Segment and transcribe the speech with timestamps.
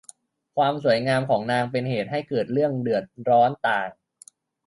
[0.57, 3.89] ความสวยงามของนางเป็นเหตุให้เกิดเรื่องเดือดร้อนต่าง